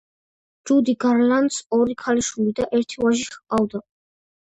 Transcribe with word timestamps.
ჯუდი 0.69 0.95
გარლანდს 1.05 1.61
ორი 1.79 1.99
ქალიშვილი 2.07 2.57
და 2.63 2.69
ერთი 2.81 3.01
ვაჟი 3.07 3.33
ჰყავდა. 3.39 3.89